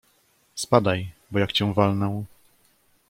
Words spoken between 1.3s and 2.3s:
bo jak ci walnę...